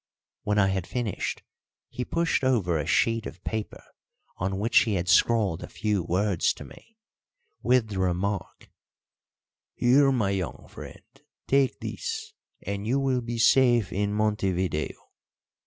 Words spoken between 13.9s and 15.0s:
in Montevideo.